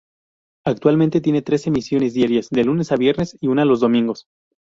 Actualmente 0.65 1.21
tiene 1.21 1.43
tres 1.43 1.67
emisiones 1.67 2.15
diarias 2.15 2.49
de 2.49 2.63
lunes 2.63 2.91
a 2.91 2.95
viernes 2.95 3.37
y 3.39 3.49
una 3.49 3.65
los 3.65 3.81
domingos. 3.81 4.25